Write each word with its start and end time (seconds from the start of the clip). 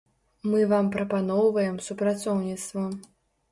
Мы 0.53 0.61
вам 0.71 0.89
прапаноўваем 0.95 1.79
супрацоўніцтва. 1.91 2.85